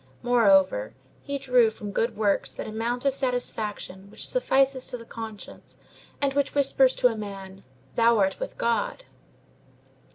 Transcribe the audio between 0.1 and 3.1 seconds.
Moreover, he drew from good works that amount